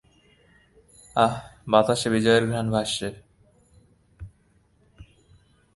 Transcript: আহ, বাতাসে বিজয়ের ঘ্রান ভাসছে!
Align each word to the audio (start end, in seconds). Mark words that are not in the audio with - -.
আহ, 1.15 1.33
বাতাসে 1.67 2.07
বিজয়ের 2.09 2.43
ঘ্রান 2.47 2.67
ভাসছে! 2.71 3.07